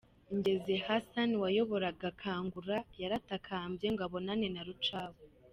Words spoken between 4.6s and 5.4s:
Rucagu.